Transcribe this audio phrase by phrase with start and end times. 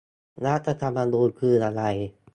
[0.45, 1.83] รัฐธรรมนูญคืออะไร?